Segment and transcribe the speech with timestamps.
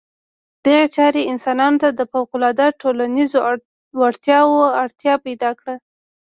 [0.65, 3.39] دغې چارې انسانانو ته د فوقالعاده ټولنیزو
[3.99, 5.75] وړتیاوو اړتیا پیدا کړه.